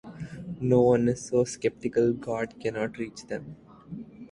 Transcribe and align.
No 0.59 0.81
one 0.81 1.07
is 1.09 1.27
so 1.27 1.43
skeptical 1.43 2.11
God 2.13 2.55
cannot 2.59 2.97
reach 2.97 3.23
them. 3.27 3.55